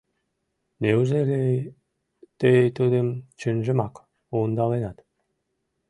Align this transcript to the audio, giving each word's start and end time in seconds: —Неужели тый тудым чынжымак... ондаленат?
—Неужели 0.81 1.41
тый 2.39 2.61
тудым 2.77 3.07
чынжымак... 3.39 3.93
ондаленат? 4.39 4.97